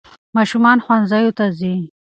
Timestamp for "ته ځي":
1.37-1.75